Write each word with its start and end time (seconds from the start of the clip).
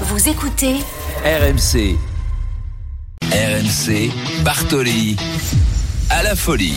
Vous 0.00 0.28
écoutez 0.28 0.74
RMC. 1.24 1.96
RMC, 3.30 4.10
Bartoli. 4.42 5.16
À 6.10 6.24
la 6.24 6.34
folie. 6.34 6.74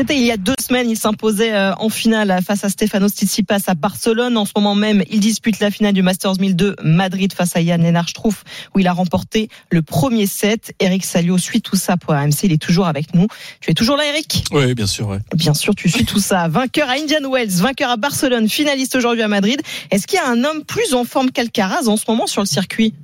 C'était 0.00 0.16
il 0.16 0.24
y 0.24 0.32
a 0.32 0.38
deux 0.38 0.54
semaines, 0.58 0.88
il 0.88 0.96
s'imposait 0.96 1.52
euh, 1.52 1.74
en 1.74 1.90
finale 1.90 2.40
face 2.42 2.64
à 2.64 2.70
Stefanos 2.70 3.12
Tsitsipas 3.12 3.58
à 3.66 3.74
Barcelone. 3.74 4.38
En 4.38 4.46
ce 4.46 4.52
moment 4.56 4.74
même, 4.74 5.04
il 5.10 5.20
dispute 5.20 5.60
la 5.60 5.70
finale 5.70 5.92
du 5.92 6.00
Masters 6.00 6.40
1002 6.40 6.76
Madrid 6.82 7.30
face 7.34 7.54
à 7.54 7.60
Yann 7.60 7.82
Lennart 7.82 8.08
Struff, 8.08 8.42
où 8.74 8.78
il 8.78 8.86
a 8.86 8.94
remporté 8.94 9.50
le 9.68 9.82
premier 9.82 10.26
set. 10.26 10.72
Eric 10.80 11.04
Salio 11.04 11.36
suit 11.36 11.60
tout 11.60 11.76
ça 11.76 11.98
pour 11.98 12.14
AMC. 12.14 12.44
Il 12.44 12.52
est 12.52 12.62
toujours 12.62 12.86
avec 12.86 13.12
nous. 13.12 13.26
Tu 13.60 13.72
es 13.72 13.74
toujours 13.74 13.98
là, 13.98 14.06
Eric? 14.06 14.42
Oui, 14.52 14.72
bien 14.72 14.86
sûr. 14.86 15.06
Ouais. 15.06 15.18
Bien 15.34 15.52
sûr, 15.52 15.74
tu 15.74 15.90
suis 15.90 16.06
tout 16.06 16.18
ça. 16.18 16.48
Vainqueur 16.48 16.88
à 16.88 16.94
Indian 16.94 17.30
Wells, 17.30 17.60
vainqueur 17.60 17.90
à 17.90 17.98
Barcelone, 17.98 18.48
finaliste 18.48 18.96
aujourd'hui 18.96 19.22
à 19.22 19.28
Madrid. 19.28 19.60
Est-ce 19.90 20.06
qu'il 20.06 20.16
y 20.16 20.22
a 20.22 20.30
un 20.30 20.44
homme 20.44 20.64
plus 20.64 20.94
en 20.94 21.04
forme 21.04 21.30
qu'Alcaraz 21.30 21.88
en 21.88 21.98
ce 21.98 22.04
moment 22.08 22.26
sur 22.26 22.40
le 22.40 22.46
circuit? 22.46 22.94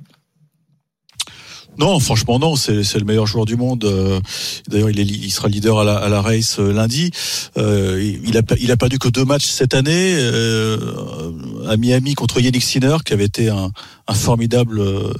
Non, 1.79 1.99
franchement 1.99 2.39
non, 2.39 2.55
c'est 2.55 2.95
le 2.95 3.05
meilleur 3.05 3.27
joueur 3.27 3.45
du 3.45 3.55
monde. 3.55 3.85
Euh, 3.85 4.19
d'ailleurs, 4.67 4.89
il, 4.89 4.99
il, 4.99 5.31
sera 5.31 5.47
leader 5.47 5.79
à 5.79 5.83
la, 5.83 5.95
à 5.95 6.09
la 6.09 6.21
race 6.21 6.59
euh, 6.59 6.71
lundi. 6.73 7.11
Euh, 7.57 8.15
il 8.25 8.37
a 8.37 8.41
il 8.59 8.71
a 8.71 8.77
perdu 8.77 8.99
que 8.99 9.09
deux 9.09 9.25
matchs 9.25 9.45
cette 9.45 9.73
année 9.73 10.15
euh, 10.17 10.77
à 11.67 11.77
Miami 11.77 12.13
contre 12.15 12.39
Yannick 12.39 12.63
Sinner, 12.63 12.97
qui 13.05 13.13
avait 13.13 13.25
été 13.25 13.49
un, 13.49 13.71
un 14.07 14.13
formidable 14.13 14.79
euh, 14.79 15.13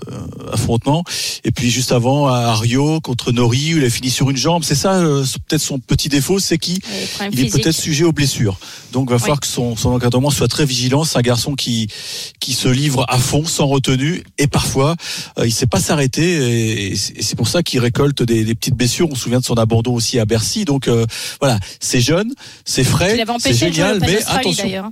affrontement. 0.52 1.04
Et 1.44 1.52
puis 1.52 1.70
juste 1.70 1.92
avant 1.92 2.28
à 2.28 2.56
Rio 2.56 3.00
contre 3.02 3.32
Nori, 3.32 3.76
où 3.76 3.78
il 3.78 3.86
a 3.86 3.90
fini 3.90 4.10
sur 4.10 4.30
une 4.30 4.38
jambe. 4.38 4.64
C'est 4.64 4.76
ça 4.76 5.00
peut-être 5.48 5.62
son 5.62 5.80
petit 5.80 6.10
défaut, 6.10 6.40
c'est 6.40 6.58
qu'il 6.58 6.80
il 7.32 7.40
est 7.40 7.52
peut-être 7.52 7.72
sujet 7.72 8.04
aux 8.04 8.12
blessures. 8.12 8.58
Donc, 8.94 9.10
il 9.10 9.14
va 9.14 9.20
falloir 9.20 9.40
que 9.40 9.48
son, 9.48 9.76
son 9.76 9.90
encadrement 9.90 10.30
soit 10.30 10.48
très 10.48 10.66
vigilant. 10.66 11.04
C'est 11.04 11.18
un 11.18 11.22
garçon 11.22 11.56
qui 11.56 11.88
qui 12.40 12.54
se 12.54 12.68
livre 12.68 13.06
à 13.10 13.18
fond, 13.18 13.46
sans 13.46 13.68
retenue, 13.68 14.24
et 14.38 14.48
parfois 14.48 14.96
il 15.44 15.52
sait 15.52 15.68
pas 15.68 15.80
s'arrêter 15.80 16.47
et, 16.48 16.96
c'est 16.96 17.36
pour 17.36 17.48
ça 17.48 17.64
qu'il 17.64 17.80
récolte 17.80 18.24
des, 18.24 18.44
des, 18.44 18.56
petites 18.56 18.76
blessures. 18.76 19.08
On 19.12 19.16
se 19.16 19.22
souvient 19.22 19.40
de 19.40 19.46
son 19.46 19.56
abandon 19.56 19.94
aussi 19.94 20.20
à 20.20 20.26
Bercy. 20.26 20.66
Donc 20.66 20.88
euh, 20.88 21.06
voilà, 21.40 21.60
c'est 21.80 22.02
jeune, 22.02 22.34
c'est 22.66 22.84
frais, 22.84 23.24
c'est 23.40 23.54
génial, 23.54 24.00
mais 24.00 24.20
attention. 24.28 24.92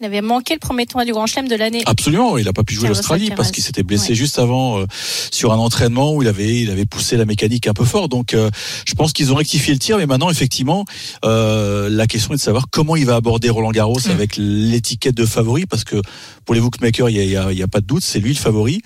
Il 0.00 0.06
avait 0.06 0.22
manqué 0.22 0.54
le 0.54 0.58
premier 0.58 0.86
tournoi 0.86 1.04
du 1.04 1.12
Grand 1.12 1.26
Chelem 1.26 1.46
de 1.46 1.54
l'année. 1.54 1.82
Absolument, 1.86 2.36
il 2.36 2.46
n'a 2.46 2.52
pas 2.52 2.64
pu 2.64 2.74
jouer 2.74 2.88
l'Australie 2.88 3.30
parce 3.34 3.52
qu'il 3.52 3.62
s'était 3.62 3.84
blessé 3.84 4.08
ouais. 4.08 4.14
juste 4.16 4.40
avant 4.40 4.80
euh, 4.80 4.86
sur 5.30 5.52
un 5.52 5.56
entraînement 5.56 6.14
où 6.14 6.20
il 6.20 6.26
avait 6.26 6.62
il 6.62 6.70
avait 6.70 6.84
poussé 6.84 7.16
la 7.16 7.24
mécanique 7.24 7.68
un 7.68 7.74
peu 7.74 7.84
fort. 7.84 8.08
Donc 8.08 8.34
euh, 8.34 8.50
je 8.86 8.94
pense 8.94 9.12
qu'ils 9.12 9.32
ont 9.32 9.36
rectifié 9.36 9.72
le 9.72 9.78
tir, 9.78 9.96
mais 9.96 10.06
maintenant 10.06 10.30
effectivement 10.30 10.84
euh, 11.24 11.88
la 11.88 12.08
question 12.08 12.34
est 12.34 12.38
de 12.38 12.42
savoir 12.42 12.66
comment 12.72 12.96
il 12.96 13.06
va 13.06 13.14
aborder 13.14 13.50
Roland 13.50 13.70
Garros 13.70 14.00
mmh. 14.04 14.10
avec 14.10 14.36
l'étiquette 14.36 15.14
de 15.14 15.24
favori 15.24 15.64
parce 15.64 15.84
que 15.84 16.02
pour 16.44 16.56
les 16.56 16.60
bookmakers 16.60 17.08
il 17.08 17.16
y 17.16 17.36
a, 17.36 17.52
y 17.52 17.62
a, 17.62 17.68
pas 17.68 17.80
de 17.80 17.86
doute, 17.86 18.02
c'est 18.02 18.18
lui 18.18 18.34
le 18.34 18.38
favori 18.38 18.82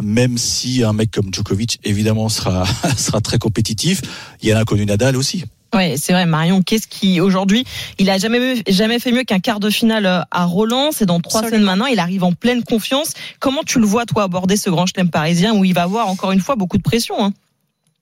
même 0.00 0.38
si 0.38 0.82
un 0.82 0.92
mec 0.92 1.10
comme 1.10 1.32
Djokovic 1.32 1.80
évidemment 1.84 2.28
sera 2.28 2.64
sera 2.96 3.20
très 3.20 3.38
compétitif, 3.38 4.02
il 4.42 4.48
y 4.48 4.52
a 4.52 4.54
l'inconnu 4.54 4.86
Nadal 4.86 5.16
aussi. 5.16 5.44
Oui, 5.74 5.96
c'est 5.96 6.12
vrai, 6.12 6.26
Marion. 6.26 6.60
Qu'est-ce 6.60 6.86
qui 6.86 7.20
aujourd'hui, 7.20 7.64
il 7.98 8.10
a 8.10 8.18
jamais 8.18 8.62
jamais 8.68 8.98
fait 8.98 9.10
mieux 9.10 9.24
qu'un 9.24 9.38
quart 9.38 9.58
de 9.58 9.70
finale 9.70 10.04
euh, 10.04 10.20
à 10.30 10.44
Roland. 10.44 10.90
C'est 10.92 11.06
dans 11.06 11.20
trois 11.20 11.42
semaines 11.42 11.62
maintenant. 11.62 11.86
Il 11.86 11.98
arrive 11.98 12.24
en 12.24 12.32
pleine 12.32 12.62
confiance. 12.62 13.14
Comment 13.40 13.62
tu 13.64 13.78
le 13.78 13.86
vois 13.86 14.04
toi 14.04 14.24
aborder 14.24 14.58
ce 14.58 14.68
grand 14.68 14.84
chelem 14.84 15.08
parisien 15.08 15.54
où 15.54 15.64
il 15.64 15.72
va 15.72 15.84
avoir 15.84 16.08
encore 16.08 16.32
une 16.32 16.40
fois 16.40 16.56
beaucoup 16.56 16.76
de 16.76 16.82
pression 16.82 17.24
hein? 17.24 17.32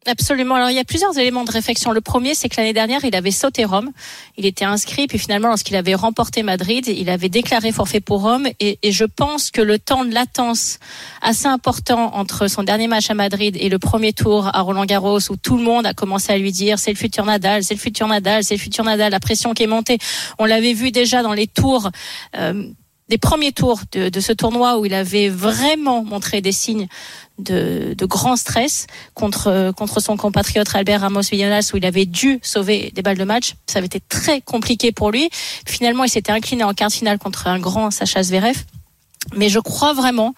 Absolument. 0.07 0.55
Alors 0.55 0.71
il 0.71 0.77
y 0.77 0.81
a 0.81 0.85
plusieurs 0.85 1.19
éléments 1.19 1.45
de 1.45 1.51
réflexion. 1.51 1.93
Le 1.93 2.01
premier, 2.01 2.35
c'est 2.35 2.49
que 2.49 2.57
l'année 2.57 2.73
dernière, 2.73 3.05
il 3.05 3.15
avait 3.15 3.31
sauté 3.31 3.67
Rome. 3.67 3.91
Il 4.39 4.47
était 4.47 4.65
inscrit, 4.65 5.07
puis 5.07 5.19
finalement, 5.19 5.49
lorsqu'il 5.49 5.77
avait 5.77 5.95
remporté 5.95 6.43
Madrid, 6.43 6.87
il 6.87 7.11
avait 7.11 7.29
déclaré 7.29 7.71
forfait 7.71 8.01
pour 8.01 8.23
Rome. 8.23 8.49
Et, 8.61 8.79
et, 8.83 8.93
je 8.93 9.05
pense 9.05 9.51
que 9.51 9.61
le 9.61 9.79
temps 9.79 10.07
de 10.07 10.15
latence 10.15 10.79
assez 11.21 11.49
important 11.49 12.15
entre 12.15 12.49
son 12.49 12.63
dernier 12.63 12.89
match 12.89 13.11
à 13.11 13.15
Madrid 13.15 13.59
et 13.61 13.69
le 13.69 13.79
premier 13.79 14.15
tour 14.15 14.49
à 14.55 14.63
Roland 14.63 14.87
Garros, 14.87 15.19
où 15.31 15.37
tout 15.37 15.59
le 15.59 15.63
monde 15.63 15.85
a 15.85 15.93
commencé 15.93 16.33
à 16.33 16.39
lui 16.39 16.51
dire 16.51 16.79
c'est 16.79 16.93
le 16.93 16.97
futur 16.97 17.27
Nadal, 17.27 17.63
c'est 17.63 17.75
le 17.75 17.81
futur 17.81 18.09
Nadal, 18.09 18.43
c'est 18.43 18.55
le 18.55 18.61
futur 18.61 18.85
Nadal, 18.85 19.13
la 19.13 19.21
pression 19.21 19.53
qui 19.53 19.65
est 19.65 19.69
montée. 19.69 19.99
On 20.39 20.47
l'avait 20.47 20.73
vu 20.73 20.93
déjà 20.93 21.23
dans 21.23 21.35
les 21.35 21.47
tours. 21.47 21.91
Euh, 22.37 22.65
des 23.11 23.19
premiers 23.19 23.53
tours 23.53 23.81
de, 23.93 24.09
de, 24.09 24.21
ce 24.21 24.33
tournoi 24.33 24.79
où 24.79 24.87
il 24.87 24.95
avait 24.95 25.29
vraiment 25.29 26.05
montré 26.05 26.41
des 26.41 26.53
signes 26.53 26.87
de, 27.39 27.95
de 27.99 28.07
grand 28.07 28.37
stress 28.37 28.87
contre 29.15 29.73
contre 29.77 30.01
son 30.01 30.17
compatriote 30.17 30.69
Albert 30.75 31.01
Ramos 31.01 31.23
Villanas 31.23 31.73
où 31.75 31.77
il 31.77 31.85
avait 31.85 32.07
dû 32.07 32.39
sauver 32.43 32.93
des 32.95 33.03
balles 33.03 33.19
de 33.19 33.25
match. 33.25 33.55
Ça 33.67 33.79
avait 33.81 33.87
été 33.87 34.01
très 34.01 34.41
compliqué 34.41 34.93
pour 34.93 35.11
lui. 35.11 35.29
Finalement, 35.67 36.05
il 36.05 36.09
s'était 36.09 36.33
incliné 36.33 36.63
en 36.63 36.73
quart 36.73 36.89
de 36.89 36.95
finale 36.95 37.19
contre 37.19 37.49
un 37.49 37.59
grand 37.59 37.91
Sacha 37.91 38.23
Zverev. 38.23 38.65
Mais 39.37 39.49
je 39.49 39.59
crois 39.59 39.93
vraiment 39.93 40.35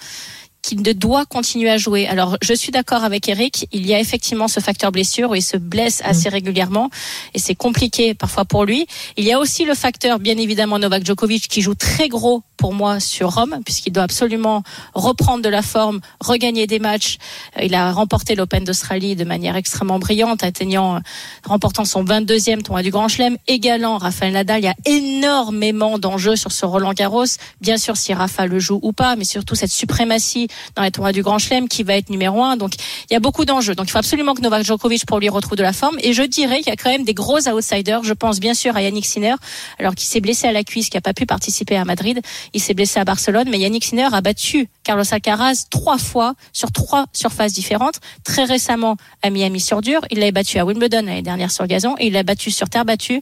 qu'il 0.62 0.83
doit 0.83 1.27
continuer 1.27 1.71
à 1.71 1.77
jouer. 1.77 2.06
Alors, 2.06 2.39
je 2.41 2.55
suis 2.55 2.71
d'accord 2.71 3.03
avec 3.03 3.28
Eric. 3.28 3.67
Il 3.73 3.84
y 3.84 3.95
a 3.95 4.00
effectivement 4.00 4.47
ce 4.47 4.61
facteur 4.61 4.93
blessure 4.93 5.31
où 5.31 5.34
il 5.34 5.43
se 5.43 5.56
blesse 5.56 6.00
assez 6.05 6.28
régulièrement 6.28 6.89
et 7.34 7.41
c'est 7.41 7.56
compliqué 7.56 8.15
parfois 8.15 8.45
pour 8.45 8.65
lui. 8.65 8.87
Il 9.17 9.25
y 9.25 9.33
a 9.33 9.41
aussi 9.41 9.65
le 9.65 9.75
facteur, 9.75 10.21
bien 10.21 10.39
évidemment, 10.39 10.78
Novak 10.78 11.05
Djokovic 11.05 11.49
qui 11.49 11.62
joue 11.62 11.75
très 11.75 12.09
gros 12.09 12.43
pour 12.56 12.73
moi 12.75 13.00
sur 13.00 13.34
Rome 13.34 13.59
puisqu'il 13.65 13.93
doit 13.93 14.05
absolument 14.05 14.62
reprendre 14.95 15.43
de 15.43 15.49
la 15.49 15.62
forme, 15.62 16.00
regagner 16.21 16.69
des 16.69 16.79
matchs. 16.79 17.19
Il 17.61 17.75
a 17.75 17.91
remporté 17.91 18.37
l'Open 18.37 18.62
d'Australie 18.62 19.17
de 19.17 19.25
manière 19.25 19.56
extrêmement 19.56 19.99
brillante, 19.99 20.44
atteignant, 20.44 21.00
remportant 21.44 21.84
son 21.84 22.05
22e 22.05 22.62
tournoi 22.62 22.83
du 22.83 22.93
Grand 22.93 23.09
Chelem, 23.09 23.37
égalant 23.49 23.99
Rafael 23.99 24.33
Nadal. 24.33 24.61
Il 24.61 24.65
y 24.65 24.69
a 24.69 24.77
énormément 24.87 25.99
d'enjeux 25.99 26.37
sur 26.37 26.53
ce 26.53 26.65
Roland 26.65 26.93
Garros. 26.93 27.25
Bien 27.61 27.79
sûr, 27.79 27.97
si 27.97 28.15
Rafa 28.15 28.47
le 28.47 28.61
joue 28.61 28.79
ou 28.83 28.93
pas, 28.93 29.17
mais 29.17 29.25
surtout 29.25 29.56
cette 29.56 29.73
suprématie 29.73 30.47
dans 30.76 30.82
les 30.82 30.90
tournois 30.90 31.12
du 31.12 31.22
Grand 31.22 31.38
Chelem 31.38 31.68
qui 31.68 31.82
va 31.82 31.96
être 31.96 32.10
numéro 32.10 32.42
un. 32.42 32.56
Donc 32.56 32.74
il 33.10 33.12
y 33.12 33.16
a 33.16 33.20
beaucoup 33.20 33.44
d'enjeux. 33.44 33.74
Donc 33.74 33.88
il 33.88 33.90
faut 33.90 33.98
absolument 33.98 34.34
que 34.34 34.40
Novak 34.40 34.64
Djokovic 34.64 35.06
pour 35.06 35.18
lui 35.18 35.28
retrouve 35.28 35.56
de 35.56 35.62
la 35.62 35.72
forme. 35.72 35.96
Et 36.00 36.12
je 36.12 36.22
dirais 36.22 36.58
qu'il 36.58 36.68
y 36.68 36.72
a 36.72 36.76
quand 36.76 36.90
même 36.90 37.04
des 37.04 37.14
gros 37.14 37.48
outsiders. 37.48 38.02
Je 38.04 38.12
pense 38.12 38.40
bien 38.40 38.54
sûr 38.54 38.76
à 38.76 38.82
Yannick 38.82 39.06
Sinner, 39.06 39.34
alors 39.78 39.94
qu'il 39.94 40.08
s'est 40.08 40.20
blessé 40.20 40.46
à 40.46 40.52
la 40.52 40.64
cuisse, 40.64 40.88
qui 40.88 40.96
a 40.96 41.00
pas 41.00 41.14
pu 41.14 41.26
participer 41.26 41.76
à 41.76 41.84
Madrid. 41.84 42.20
Il 42.52 42.60
s'est 42.60 42.74
blessé 42.74 43.00
à 43.00 43.04
Barcelone, 43.04 43.48
mais 43.50 43.58
Yannick 43.58 43.84
Sinner 43.84 44.08
a 44.12 44.20
battu 44.20 44.68
Carlos 44.84 45.04
Alcaraz 45.10 45.64
trois 45.70 45.98
fois 45.98 46.34
sur 46.52 46.72
trois 46.72 47.06
surfaces 47.12 47.52
différentes. 47.52 48.00
Très 48.24 48.44
récemment 48.44 48.96
à 49.22 49.30
Miami 49.30 49.60
sur 49.60 49.80
dur, 49.80 50.00
il 50.10 50.19
l'a 50.19 50.30
battu 50.30 50.58
à 50.58 50.64
Wimbledon 50.64 51.02
l'année 51.06 51.22
dernière 51.22 51.50
sur 51.50 51.66
gazon 51.66 51.94
et 51.98 52.06
il 52.06 52.12
l'a 52.12 52.22
battu 52.22 52.50
sur 52.50 52.69
terre 52.69 52.84
battue 52.84 53.20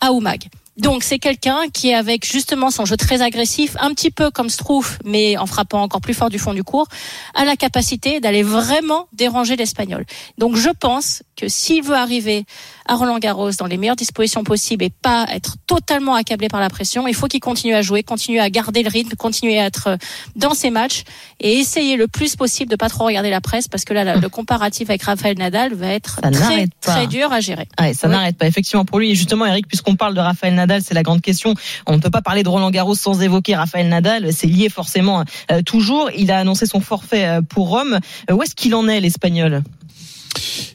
à 0.00 0.12
Oumag. 0.12 0.48
Donc 0.78 1.02
c'est 1.02 1.18
quelqu'un 1.18 1.68
qui 1.72 1.90
est 1.90 1.94
avec 1.94 2.26
justement 2.26 2.70
son 2.70 2.86
jeu 2.86 2.96
très 2.96 3.20
agressif, 3.20 3.76
un 3.78 3.90
petit 3.90 4.10
peu 4.10 4.30
comme 4.30 4.48
Strouf, 4.48 4.98
mais 5.04 5.36
en 5.36 5.44
frappant 5.44 5.82
encore 5.82 6.00
plus 6.00 6.14
fort 6.14 6.30
du 6.30 6.38
fond 6.38 6.54
du 6.54 6.64
cours, 6.64 6.86
a 7.34 7.44
la 7.44 7.56
capacité 7.56 8.20
d'aller 8.20 8.42
vraiment 8.42 9.06
déranger 9.12 9.56
l'Espagnol. 9.56 10.06
Donc 10.38 10.56
je 10.56 10.70
pense 10.70 11.22
que 11.36 11.48
s'il 11.48 11.82
veut 11.82 11.94
arriver 11.94 12.44
à 12.86 12.94
Roland 12.94 13.18
Garros 13.18 13.50
dans 13.52 13.66
les 13.66 13.76
meilleures 13.76 13.96
dispositions 13.96 14.44
possibles 14.44 14.84
et 14.84 14.90
pas 14.90 15.26
être 15.30 15.56
totalement 15.66 16.14
accablé 16.14 16.48
par 16.48 16.60
la 16.60 16.70
pression, 16.70 17.06
il 17.06 17.14
faut 17.14 17.26
qu'il 17.26 17.40
continue 17.40 17.74
à 17.74 17.82
jouer, 17.82 18.02
continue 18.02 18.40
à 18.40 18.48
garder 18.48 18.82
le 18.82 18.88
rythme, 18.88 19.14
continuer 19.16 19.58
à 19.58 19.66
être 19.66 19.98
dans 20.36 20.54
ses 20.54 20.70
matchs 20.70 21.02
et 21.38 21.58
essayer 21.58 21.96
le 21.96 22.08
plus 22.08 22.34
possible 22.34 22.70
de 22.70 22.76
pas 22.76 22.88
trop 22.88 23.04
regarder 23.04 23.30
la 23.30 23.40
presse 23.40 23.68
parce 23.68 23.84
que 23.84 23.92
là 23.92 24.16
le 24.16 24.28
comparatif 24.28 24.88
avec 24.88 25.02
Rafael 25.02 25.36
Nadal 25.36 25.74
va 25.74 25.88
être 25.88 26.20
ça 26.22 26.30
très 26.30 26.66
très 26.80 27.06
dur 27.06 27.30
à 27.32 27.40
gérer. 27.40 27.68
Ouais, 27.78 27.92
ça 27.92 28.08
oui. 28.08 28.14
n'arrête 28.14 28.38
pas 28.38 28.46
effectivement 28.46 28.84
pour 28.84 28.98
lui 28.98 29.10
et 29.10 29.14
justement 29.14 29.44
Eric 29.44 29.68
puisqu'on 29.68 29.96
parle 29.96 30.14
de 30.14 30.20
Rafael 30.20 30.54
Nadal, 30.54 30.61
c'est 30.80 30.94
la 30.94 31.02
grande 31.02 31.20
question. 31.20 31.54
On 31.86 31.96
ne 31.96 32.00
peut 32.00 32.10
pas 32.10 32.22
parler 32.22 32.42
de 32.42 32.48
Roland 32.48 32.70
Garros 32.70 32.94
sans 32.94 33.20
évoquer 33.22 33.54
Rafael 33.54 33.88
Nadal, 33.88 34.32
c'est 34.32 34.46
lié 34.46 34.68
forcément 34.68 35.24
euh, 35.50 35.62
toujours. 35.62 36.10
Il 36.16 36.30
a 36.30 36.38
annoncé 36.38 36.66
son 36.66 36.80
forfait 36.80 37.26
euh, 37.26 37.42
pour 37.42 37.68
Rome. 37.68 37.98
Euh, 38.30 38.34
où 38.34 38.42
est-ce 38.42 38.54
qu'il 38.54 38.74
en 38.74 38.88
est 38.88 39.00
l'espagnol? 39.00 39.62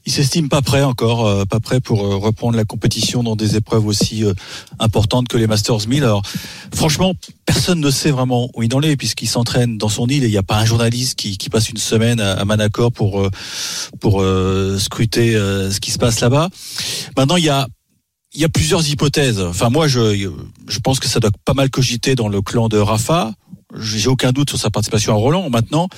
Il 0.06 0.12
s'estime 0.12 0.50
pas 0.50 0.62
prêt 0.62 0.84
encore, 0.84 1.46
pas 1.48 1.60
prêt 1.60 1.82
pour 1.82 2.00
reprendre 2.00 2.56
la 2.56 2.64
compétition 2.64 3.24
dans 3.24 3.36
des 3.36 3.58
épreuves 3.58 3.88
aussi 3.88 4.24
importantes 4.80 5.28
que 5.28 5.36
les 5.36 5.48
Masters 5.48 5.88
1000. 5.88 6.04
Alors, 6.04 6.22
franchement, 6.74 7.14
personne 7.46 7.82
ne 7.82 7.90
sait 7.90 8.12
vraiment 8.12 8.50
où 8.56 8.64
il 8.64 8.74
en 8.76 8.82
est 8.82 8.96
puisqu'il 8.96 9.28
s'entraîne 9.28 9.78
dans 9.78 9.90
son 9.90 10.08
île 10.08 10.24
et 10.24 10.28
il 10.28 10.32
n'y 10.32 10.38
a 10.38 10.44
pas 10.44 10.58
un 10.60 10.66
journaliste 10.66 11.16
qui, 11.16 11.38
qui, 11.38 11.50
passe 11.50 11.70
une 11.70 11.78
semaine 11.78 12.22
à, 12.22 12.34
à 12.34 12.46
Manacor 12.46 12.92
pour 12.92 13.28
pour 14.00 14.24
scruter 14.78 15.34
ce 15.34 15.80
qui 15.80 15.92
se 15.92 15.98
passe 15.98 16.22
là-bas. 16.22 16.50
Maintenant, 17.18 17.36
il 17.36 17.44
y 17.44 17.50
a 17.50 17.68
il 18.38 18.42
y 18.42 18.46
a 18.46 18.50
plusieurs 18.50 18.88
hypothèses. 18.88 19.42
Enfin, 19.42 19.72
moi, 19.72 19.88
je 19.88 20.30
je 20.68 20.80
pense 20.80 21.00
que 21.00 21.08
ça 21.08 21.20
doit 21.20 21.32
pas 21.44 21.56
mal 21.56 21.72
cogiter 21.72 22.14
dans 22.14 22.28
le 22.28 22.40
clan 22.44 22.70
de 22.70 22.78
Rafa. 22.78 23.34
J'ai 23.76 24.08
aucun 24.08 24.32
doute 24.32 24.52
sur 24.52 24.60
sa 24.60 24.70
participation 24.70 25.12
à 25.14 25.16
Roland. 25.16 25.50
Maintenant, 25.50 25.90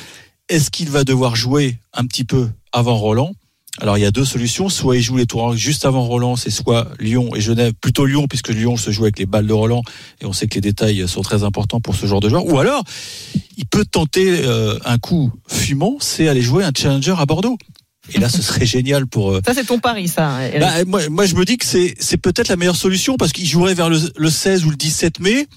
est-ce 0.48 0.72
qu'il 0.72 0.90
va 0.90 1.04
devoir 1.04 1.36
jouer 1.36 1.80
un 1.92 2.06
petit 2.06 2.24
peu 2.24 2.50
avant 2.72 2.96
Roland? 2.96 3.34
Alors 3.82 3.98
il 3.98 4.02
y 4.02 4.06
a 4.06 4.12
deux 4.12 4.24
solutions, 4.24 4.70
soit 4.70 4.96
il 4.96 5.02
joue 5.02 5.18
les 5.18 5.26
tours 5.26 5.54
juste 5.56 5.86
avant 5.86 6.04
Roland, 6.04 6.36
c'est 6.36 6.50
soit 6.50 6.88
Lyon 7.00 7.36
et 7.36 7.42
Genève, 7.42 7.74
plutôt 7.80 8.06
Lyon 8.06 8.26
puisque 8.28 8.50
Lyon 8.50 8.78
se 8.78 8.92
joue 8.92 9.04
avec 9.04 9.20
les 9.20 9.26
balles 9.26 9.48
de 9.48 9.54
Roland 9.54 9.84
et 10.20 10.26
on 10.26 10.34
sait 10.34 10.48
que 10.48 10.56
les 10.56 10.62
détails 10.62 11.08
sont 11.08 11.22
très 11.22 11.44
importants 11.44 11.80
pour 11.80 11.96
ce 11.96 12.06
genre 12.06 12.20
de 12.20 12.30
joueur. 12.30 12.46
Ou 12.46 12.58
alors 12.60 12.84
il 13.58 13.66
peut 13.66 13.86
tenter 13.86 14.46
euh, 14.46 14.80
un 14.86 14.98
coup 14.98 15.32
fumant, 15.48 15.98
c'est 16.00 16.28
aller 16.28 16.42
jouer 16.42 16.64
un 16.64 16.72
challenger 16.76 17.16
à 17.18 17.26
Bordeaux. 17.26 17.58
Et 18.14 18.20
là, 18.20 18.30
ce 18.30 18.42
serait 18.42 18.66
génial 18.66 19.08
pour. 19.08 19.40
Ça, 19.46 19.54
c'est 19.54 19.66
ton 19.66 19.80
pari, 19.80 20.08
ça. 20.08 20.38
Bah, 20.60 20.84
moi, 20.86 21.02
moi, 21.10 21.26
je 21.26 21.36
me 21.36 21.46
dis 21.46 21.58
que 21.58 21.66
c'est, 21.66 21.96
c'est 22.00 22.18
peut-être 22.18 22.48
la 22.50 22.56
meilleure 22.56 22.76
solution 22.76 23.18
parce 23.18 23.32
qu'il 23.32 23.48
jouerait 23.48 23.74
vers 23.76 23.90
le, 23.90 24.00
le 24.18 24.30
16 24.30 24.66
ou 24.66 24.70
le 24.70 24.76
17 24.76 25.20
mai 25.20 25.48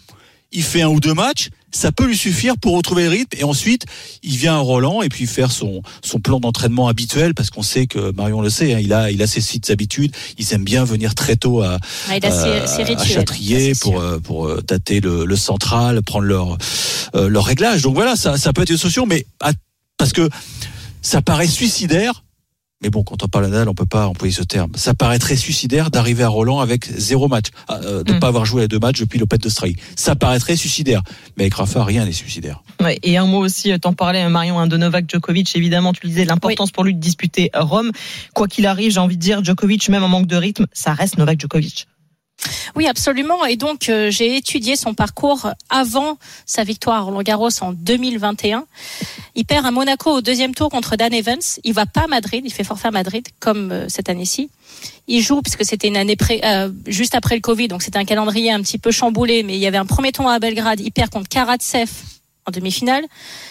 il 0.55 0.63
fait 0.63 0.83
un 0.83 0.89
ou 0.89 1.01
deux 1.01 1.15
matchs, 1.15 1.49
ça 1.71 1.93
peut 1.93 2.05
lui 2.05 2.15
suffire 2.15 2.59
pour 2.59 2.77
retrouver 2.77 3.05
le 3.05 3.09
rythme 3.09 3.39
et 3.41 3.43
ensuite 3.43 3.87
il 4.23 4.37
vient 4.37 4.57
à 4.57 4.59
Roland 4.59 5.01
et 5.01 5.09
puis 5.09 5.27
faire 5.27 5.51
son 5.51 5.81
son 6.05 6.21
plan 6.21 6.41
d'entraînement 6.41 6.89
habituel 6.89 7.33
parce 7.33 7.49
qu'on 7.49 7.63
sait 7.63 7.87
que 7.87 8.13
Marion 8.13 8.43
le 8.43 8.51
sait, 8.51 8.75
hein, 8.75 8.79
il 8.79 8.93
a 8.93 9.11
il 9.11 9.23
a 9.23 9.27
ses 9.27 9.41
sites 9.41 9.71
habitudes, 9.71 10.15
ils 10.37 10.53
aiment 10.53 10.63
bien 10.65 10.85
venir 10.85 11.15
très 11.15 11.37
tôt 11.37 11.63
à, 11.63 11.79
Ah, 12.11 12.19
il 12.19 12.27
a 12.27 12.31
ses- 12.31 12.67
ses 12.67 12.83
à 12.83 12.85
rituels, 12.85 13.09
Châtrier 13.09 13.73
c'est 13.73 13.81
pour 13.81 13.99
euh, 13.99 14.19
pour 14.19 14.47
euh, 14.47 14.61
tâter 14.61 15.01
le, 15.01 15.25
le 15.25 15.37
central, 15.37 16.03
prendre 16.03 16.27
leur 16.27 16.59
euh, 17.15 17.31
leur 17.31 17.47
réglage. 17.47 17.81
Donc 17.81 17.95
voilà, 17.95 18.15
ça 18.15 18.37
ça 18.37 18.53
peut 18.53 18.61
être 18.61 18.69
une 18.71 18.77
solution, 18.77 19.07
mais 19.07 19.25
à- 19.41 19.53
parce 19.97 20.13
que 20.13 20.29
ça 21.01 21.23
paraît 21.23 21.47
suicidaire. 21.47 22.25
Mais 22.83 22.91
bon, 22.91 23.03
quand 23.05 23.23
on 23.23 23.29
parle 23.29 23.45
à 23.45 23.49
Nadal, 23.49 23.69
on 23.69 23.75
peut 23.75 23.87
pas 23.87 24.07
employer 24.09 24.33
ce 24.33 24.43
terme. 24.43 24.73
Ça 24.75 24.95
paraît 24.95 25.19
très 25.19 25.37
suicidaire 25.37 25.91
d'arriver 25.91 26.25
à 26.25 26.29
Roland 26.29 26.61
avec 26.61 26.87
zéro 26.87 27.29
match, 27.29 27.47
euh, 27.71 28.03
de 28.03 28.13
ne 28.13 28.17
Mm. 28.17 28.21
pas 28.21 28.27
avoir 28.29 28.45
joué 28.45 28.63
les 28.63 28.69
deux 28.69 28.79
matchs 28.79 29.01
depuis 29.01 29.19
l'Open 29.19 29.39
d'Australie. 29.39 29.77
Ça 29.97 30.17
paraît 30.17 30.39
très 30.41 30.57
suicidaire. 30.57 31.03
Mais 31.37 31.45
avec 31.45 31.55
Rafa, 31.55 31.85
rien 31.85 32.05
n'est 32.05 32.13
suicidaire. 32.13 32.63
Ouais, 32.81 32.99
et 33.03 33.17
un 33.17 33.27
mot 33.27 33.39
aussi, 33.39 33.71
euh, 33.73 33.79
t'en 33.79 33.93
parlais 33.93 34.29
Marion, 34.29 34.59
hein, 34.59 34.67
de 34.67 34.77
Novak 34.77 35.09
Djokovic, 35.11 35.55
évidemment, 35.55 35.93
tu 35.93 36.01
le 36.05 36.09
disais, 36.09 36.25
l'importance 36.25 36.71
pour 36.73 36.85
lui 36.85 36.95
de 36.95 37.01
disputer 37.01 37.51
euh, 37.55 37.63
Rome. 37.63 37.93
Quoi 38.35 38.49
qu'il 38.49 38.67
arrive, 38.67 38.93
j'ai 38.93 39.01
envie 39.01 39.17
de 39.17 39.23
dire, 39.23 39.45
Djokovic, 39.45 39.89
même 39.89 40.03
en 40.03 40.09
manque 40.09 40.27
de 40.27 40.37
rythme, 40.37 40.67
ça 40.73 40.93
reste 40.93 41.19
Novak 41.19 41.41
Djokovic. 41.41 41.87
Oui, 42.75 42.87
absolument. 42.87 43.45
Et 43.45 43.57
donc, 43.57 43.89
euh, 43.89 44.11
j'ai 44.11 44.37
étudié 44.37 44.77
son 44.77 44.95
parcours 44.95 45.51
avant 45.69 46.19
sa 46.47 46.65
victoire 46.65 46.97
à 46.97 47.01
Roland 47.01 47.23
Garros 47.23 47.51
en 47.61 47.73
2021. 47.73 48.65
Il 49.35 49.45
perd 49.45 49.67
à 49.67 49.71
Monaco 49.71 50.11
au 50.11 50.21
deuxième 50.21 50.55
tour 50.55 50.71
contre 50.71 50.97
Dan 50.97 51.13
Evans. 51.13 51.39
Il 51.65 51.75
va 51.75 51.87
pas 51.87 52.03
à 52.05 52.07
Madrid. 52.07 52.43
Il 52.47 52.53
fait 52.53 52.65
forfait 52.65 52.89
à 52.89 52.93
Madrid, 52.93 53.27
comme 53.41 53.73
euh, 53.73 53.89
cette 53.89 54.09
année-ci. 54.09 54.51
Il 55.07 55.21
joue 55.21 55.43
puisque 55.43 55.65
c'était 55.65 55.89
une 55.89 55.97
année 55.97 56.17
pré- 56.17 56.41
euh, 56.45 56.71
juste 56.87 57.15
après 57.15 57.35
le 57.35 57.41
Covid, 57.41 57.69
donc 57.69 57.83
c'était 57.83 57.99
un 57.99 58.05
calendrier 58.05 58.51
un 58.53 58.61
petit 58.63 58.79
peu 58.79 58.91
chamboulé. 58.91 59.43
Mais 59.43 59.55
il 59.55 59.61
y 59.61 59.67
avait 59.67 59.77
un 59.79 59.87
premier 59.87 60.13
tour 60.13 60.29
à 60.29 60.39
Belgrade. 60.39 60.81
Il 60.81 60.93
perd 60.93 61.11
contre 61.11 61.29
Karatsev 61.29 61.91
en 62.47 62.51
demi-finale. 62.51 63.05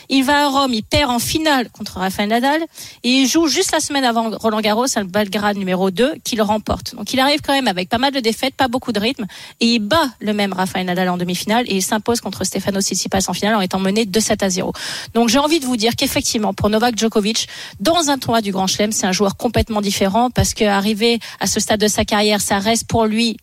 Il 0.10 0.24
va 0.24 0.46
à 0.46 0.50
Rome, 0.50 0.74
il 0.74 0.84
perd 0.84 1.10
en 1.10 1.20
finale 1.20 1.70
contre 1.70 1.98
Rafael 1.98 2.30
Nadal 2.30 2.62
et 3.04 3.10
il 3.10 3.28
joue 3.28 3.48
juste 3.48 3.72
la 3.72 3.80
semaine 3.80 4.04
avant 4.04 4.30
Roland 4.38 4.60
Garros, 4.60 4.86
à 4.96 5.00
le 5.00 5.06
Belgrade 5.06 5.58
numéro 5.58 5.92
2, 5.92 6.16
qu'il 6.24 6.42
remporte. 6.42 6.96
Donc 6.96 7.14
il 7.14 7.20
arrive 7.20 7.42
quand 7.42 7.54
même 7.54 7.68
avec 7.68 7.90
pas 7.90 7.98
mal 7.98 8.12
de 8.12 8.20
défaites, 8.20 8.54
pas 8.56 8.68
beaucoup 8.68 8.92
de 8.92 9.00
rythme 9.00 9.26
et 9.60 9.68
il 9.68 9.80
bat 9.80 10.10
le 10.20 10.34
même 10.34 10.54
Rafael 10.54 10.86
Nadal 10.86 11.10
en 11.10 11.18
demi-finale 11.18 11.66
et 11.68 11.76
il 11.76 11.84
s'impose 11.84 12.22
contre 12.22 12.44
Stefano 12.44 12.82
Tsitsipas 12.82 13.26
en 13.28 13.34
finale 13.34 13.56
en 13.56 13.62
étant 13.62 13.80
mené 13.80 14.06
2-7 14.06 14.44
à 14.44 14.50
0. 14.50 14.74
Donc 15.14 15.30
j'ai 15.30 15.40
envie 15.40 15.60
de 15.60 15.66
vous 15.66 15.78
dire 15.78 15.96
qu'effectivement 15.96 16.54
pour 16.54 16.70
Novak 16.70 16.98
Djokovic, 16.98 17.48
dans 17.80 18.10
un 18.10 18.18
tournoi 18.18 18.42
du 18.42 18.52
Grand 18.52 18.68
Chelem, 18.68 18.92
c'est 18.92 19.08
un 19.08 19.12
joueur 19.12 19.38
complètement 19.38 19.82
différent 19.82 20.30
parce 20.30 20.54
qu'arriver 20.54 21.20
à 21.40 21.48
ce 21.48 21.60
stade 21.60 21.80
de 21.80 21.88
sa 21.88 22.06
carrière, 22.06 22.42
ça 22.42 22.60
reste 22.60 22.88
pour 22.88 23.06
lui 23.06 23.38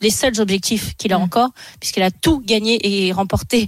les 0.00 0.10
seuls 0.10 0.40
objectifs 0.40 0.96
qu'il 0.96 1.12
a 1.12 1.18
Mm. 1.18 1.22
encore, 1.22 1.50
puisqu'il 1.80 2.02
a 2.02 2.10
tout 2.10 2.40
gagné 2.44 3.06
et 3.06 3.12
remporté. 3.12 3.66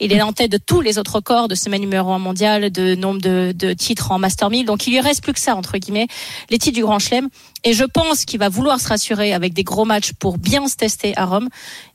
Il 0.00 0.12
est 0.12 0.22
en 0.22 0.32
tête 0.32 0.50
de 0.50 0.58
tous 0.58 0.80
les 0.80 0.98
autres 0.98 1.16
records 1.16 1.48
de 1.48 1.54
semaine 1.54 1.80
numéro 1.80 2.12
1 2.12 2.18
mondial, 2.18 2.70
de 2.70 2.94
nombre 2.94 3.20
de, 3.20 3.52
de 3.54 3.72
titres 3.72 4.10
en 4.12 4.18
Master 4.18 4.50
1000. 4.50 4.66
Donc 4.66 4.86
il 4.86 4.90
lui 4.92 5.00
reste 5.00 5.22
plus 5.22 5.32
que 5.32 5.40
ça, 5.40 5.54
entre 5.54 5.78
guillemets, 5.78 6.08
les 6.50 6.58
titres 6.58 6.74
du 6.76 6.82
Grand 6.82 6.98
Chelem. 6.98 7.28
Et 7.64 7.72
je 7.72 7.84
pense 7.84 8.24
qu'il 8.24 8.38
va 8.38 8.48
vouloir 8.48 8.80
se 8.80 8.88
rassurer 8.88 9.32
avec 9.32 9.52
des 9.52 9.64
gros 9.64 9.84
matchs 9.84 10.12
pour 10.18 10.38
bien 10.38 10.68
se 10.68 10.76
tester 10.76 11.16
à 11.16 11.24
Rome 11.24 11.48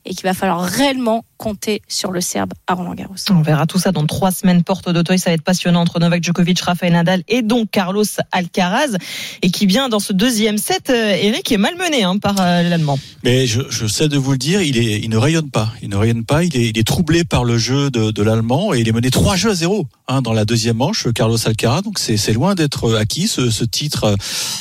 et 0.04 0.14
qu'il 0.14 0.24
va 0.24 0.34
falloir 0.34 0.60
réellement 0.62 1.24
compter 1.44 1.82
sur 1.88 2.10
le 2.10 2.22
Serbe 2.22 2.54
à 2.66 2.72
Roland 2.72 2.94
Garros. 2.94 3.16
On 3.28 3.42
verra 3.42 3.66
tout 3.66 3.78
ça 3.78 3.92
dans 3.92 4.06
trois 4.06 4.30
semaines, 4.30 4.62
porte 4.62 4.88
d'Auteuil. 4.88 5.18
Ça 5.18 5.28
va 5.28 5.34
être 5.34 5.42
passionnant 5.42 5.82
entre 5.82 6.00
Novak 6.00 6.24
Djokovic, 6.24 6.58
Rafael 6.62 6.94
Nadal 6.94 7.22
et 7.28 7.42
donc 7.42 7.70
Carlos 7.70 8.04
Alcaraz. 8.32 8.96
Et 9.42 9.50
qui 9.50 9.66
vient 9.66 9.90
dans 9.90 9.98
ce 9.98 10.14
deuxième 10.14 10.56
set, 10.56 10.88
euh, 10.88 11.14
Eric 11.20 11.52
est 11.52 11.58
malmené 11.58 12.02
hein, 12.02 12.16
par 12.16 12.40
euh, 12.40 12.62
l'Allemand. 12.62 12.98
Mais 13.24 13.46
je, 13.46 13.60
je 13.68 13.86
sais 13.86 14.08
de 14.08 14.16
vous 14.16 14.32
le 14.32 14.38
dire, 14.38 14.62
il, 14.62 14.78
est, 14.78 15.00
il 15.00 15.10
ne 15.10 15.18
rayonne 15.18 15.50
pas. 15.50 15.68
Il 15.82 15.90
ne 15.90 15.96
rayonne 15.96 16.24
pas. 16.24 16.44
Il 16.44 16.56
est, 16.56 16.70
il 16.70 16.78
est 16.78 16.86
troublé 16.86 17.24
par 17.24 17.44
le 17.44 17.58
jeu 17.58 17.90
de, 17.90 18.10
de 18.10 18.22
l'Allemand 18.22 18.72
et 18.72 18.80
il 18.80 18.88
est 18.88 18.92
mené 18.92 19.10
3 19.10 19.36
jeux 19.36 19.50
à 19.50 19.54
0 19.54 19.86
hein, 20.08 20.22
dans 20.22 20.32
la 20.32 20.46
deuxième 20.46 20.78
manche, 20.78 21.08
Carlos 21.12 21.36
Alcaraz. 21.46 21.82
Donc 21.82 21.98
c'est 21.98 22.16
c'est 22.16 22.32
loin 22.32 22.54
d'être 22.54 22.94
acquis 22.96 23.28
ce, 23.28 23.50
ce 23.50 23.64
titre 23.64 24.04
euh, 24.04 24.16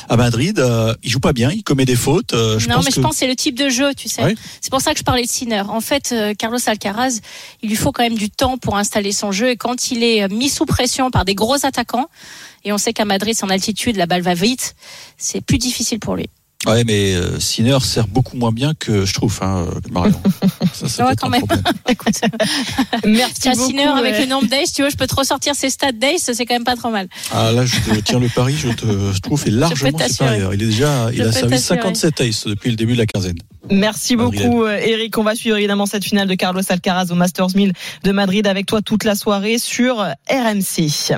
à 0.09 0.17
Madrid. 0.17 0.59
Euh, 0.59 0.93
il 1.03 1.09
joue 1.09 1.19
pas 1.19 1.33
bien, 1.33 1.51
il 1.51 1.63
commet 1.63 1.85
des 1.85 1.95
fautes. 1.95 2.33
Euh, 2.33 2.59
je 2.59 2.67
non, 2.67 2.75
pense 2.75 2.85
mais 2.85 2.91
que... 2.91 2.95
je 2.95 3.01
pense 3.01 3.11
que 3.11 3.17
c'est 3.19 3.27
le 3.27 3.35
type 3.35 3.57
de 3.57 3.69
jeu, 3.69 3.93
tu 3.93 4.09
sais. 4.09 4.23
Oui. 4.23 4.35
C'est 4.61 4.69
pour 4.69 4.81
ça 4.81 4.93
que 4.93 4.99
je 4.99 5.03
parlais 5.03 5.23
de 5.23 5.29
Sinner. 5.29 5.63
En 5.67 5.81
fait, 5.81 6.11
euh, 6.11 6.33
Carlos 6.37 6.57
Alcaraz, 6.65 6.72
il 7.61 7.69
lui 7.69 7.75
faut 7.75 7.91
quand 7.91 8.03
même 8.03 8.17
du 8.17 8.29
temps 8.29 8.57
pour 8.57 8.77
installer 8.77 9.11
son 9.11 9.31
jeu. 9.31 9.49
Et 9.49 9.55
quand 9.55 9.91
il 9.91 10.03
est 10.03 10.23
euh, 10.23 10.27
mis 10.29 10.49
sous 10.49 10.65
pression 10.65 11.11
par 11.11 11.25
des 11.25 11.35
gros 11.35 11.65
attaquants, 11.65 12.07
et 12.63 12.71
on 12.71 12.77
sait 12.77 12.93
qu'à 12.93 13.05
Madrid, 13.05 13.35
en 13.41 13.49
altitude, 13.49 13.97
la 13.97 14.05
balle 14.05 14.21
va 14.21 14.33
vite, 14.33 14.75
c'est 15.17 15.41
plus 15.41 15.57
difficile 15.57 15.99
pour 15.99 16.15
lui. 16.15 16.29
Ouais, 16.65 16.83
mais 16.85 17.13
euh, 17.13 17.39
Sinner 17.39 17.77
sert 17.81 18.07
beaucoup 18.07 18.37
moins 18.37 18.51
bien 18.51 18.73
que 18.73 19.05
je 19.05 19.13
trouve, 19.13 19.37
hein, 19.41 19.65
euh, 19.67 19.79
Marion. 19.91 20.19
Ça, 20.73 20.87
c'est 20.87 21.03
Ouais, 21.03 21.13
quand 21.19 21.29
même. 21.29 21.43
Écoute, 21.89 22.15
Merci 23.05 23.49
beaucoup. 23.49 23.67
Sinner 23.67 23.87
avec 23.87 24.17
le 24.19 24.25
nombre 24.27 24.47
d'ace, 24.47 24.71
tu 24.71 24.81
vois, 24.81 24.89
je 24.89 24.95
peux 24.95 25.07
te 25.07 25.15
ressortir 25.15 25.55
ses 25.55 25.69
stats 25.69 25.91
d'ace, 25.91 26.31
c'est 26.33 26.45
quand 26.45 26.55
même 26.55 26.63
pas 26.63 26.75
trop 26.75 26.89
mal. 26.89 27.07
Ah 27.31 27.51
là, 27.51 27.65
je 27.65 27.75
te 27.75 27.99
tiens 27.99 28.19
le 28.19 28.29
pari, 28.29 28.55
je 28.55 28.69
te 28.69 28.85
je 29.13 29.19
trouve 29.19 29.45
est 29.45 29.51
largement 29.51 29.97
supérieur. 30.07 30.53
Il 30.53 30.63
est 30.63 30.65
déjà, 30.65 31.09
il 31.13 31.21
a 31.21 31.31
servi 31.31 31.55
t'assurer. 31.55 31.79
57 31.81 32.21
aces 32.21 32.47
depuis 32.47 32.69
le 32.69 32.75
début 32.77 32.93
de 32.93 32.99
la 32.99 33.05
quinzaine. 33.05 33.37
Merci 33.69 34.15
beaucoup, 34.15 34.63
euh, 34.63 34.77
Eric. 34.77 35.17
On 35.17 35.23
va 35.23 35.35
suivre 35.35 35.57
évidemment 35.57 35.85
cette 35.85 36.03
finale 36.03 36.27
de 36.27 36.35
Carlos 36.35 36.61
Alcaraz 36.67 37.11
au 37.11 37.15
Masters 37.15 37.55
1000 37.55 37.73
de 38.03 38.11
Madrid 38.11 38.45
avec 38.45 38.65
toi 38.65 38.81
toute 38.81 39.03
la 39.05 39.15
soirée 39.15 39.57
sur 39.57 39.95
RMC. 40.29 41.11